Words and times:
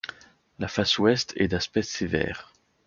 La 0.57 0.67
face 0.67 0.97
ouest 0.97 1.31
est 1.37 1.47
d'aspect 1.49 1.83
sévère. 1.83 2.51